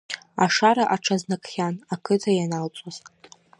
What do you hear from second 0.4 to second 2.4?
Ашара аҽазнакхьан, ақыҭа